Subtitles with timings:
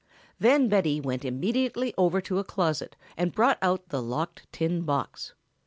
[0.39, 5.35] Then Betty went immediately over to a closet and brought out the locked tin box.